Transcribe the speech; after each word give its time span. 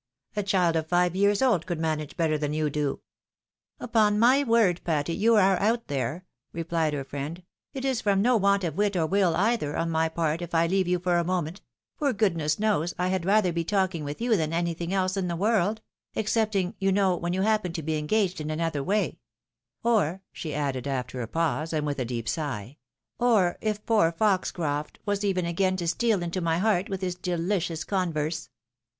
"A 0.35 0.41
child 0.41 0.75
of 0.77 0.87
five 0.87 1.15
years 1.15 1.43
old 1.43 1.67
could 1.67 1.79
manage 1.79 2.17
better 2.17 2.35
than 2.35 2.53
you 2.53 2.71
do 2.71 3.01
I"" 3.79 3.83
Upon 3.83 4.17
my 4.17 4.43
word, 4.43 4.81
Patty, 4.83 5.13
you 5.13 5.35
are 5.35 5.59
out 5.61 5.89
there," 5.89 6.25
replied 6.53 6.93
her 6.93 7.03
friend;" 7.03 7.43
it 7.75 7.85
is 7.85 8.01
from 8.01 8.19
no 8.19 8.35
want 8.35 8.63
of 8.63 8.77
wit 8.77 8.95
or 8.95 9.05
will 9.05 9.35
either, 9.35 9.77
on 9.77 9.91
my 9.91 10.09
part, 10.09 10.41
if 10.41 10.55
I 10.55 10.65
leave 10.65 10.87
you 10.87 10.97
for 10.97 11.19
a 11.19 11.23
moment; 11.23 11.61
for, 11.99 12.11
goodness 12.13 12.57
knows, 12.57 12.95
I 12.97 13.09
had 13.09 13.25
rather 13.27 13.53
be 13.53 13.63
talking 13.63 14.03
with 14.03 14.19
you 14.19 14.35
than 14.35 14.53
anything 14.53 14.91
else 14.91 15.17
in 15.17 15.27
the 15.27 15.35
world— 15.35 15.81
excepting, 16.15 16.73
you 16.79 16.91
know, 16.91 17.15
when 17.15 17.33
you 17.33 17.43
happen 17.43 17.71
to 17.73 17.83
be 17.83 17.99
engaged 17.99 18.41
in 18.41 18.49
another 18.49 18.83
way; 18.83 19.19
or," 19.83 20.23
she 20.33 20.55
added 20.55 20.87
after 20.87 21.21
a 21.21 21.27
pause, 21.27 21.73
and 21.73 21.85
with 21.85 21.99
a 21.99 22.05
deep 22.05 22.27
sigh 22.27 22.79
—"or 23.19 23.59
if 23.61 23.85
poor 23.85 24.11
Foxcroft 24.11 24.97
was 25.05 25.23
even 25.23 25.45
again 25.45 25.77
to 25.77 25.87
steal 25.87 26.23
into 26.23 26.41
my 26.41 26.57
heart 26.57 26.89
with 26.89 27.01
his 27.01 27.15
dehcious 27.15 27.85
converse." 27.85 28.49